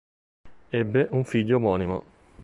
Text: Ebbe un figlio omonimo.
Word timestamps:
Ebbe 0.71 1.09
un 1.11 1.23
figlio 1.25 1.57
omonimo. 1.57 2.03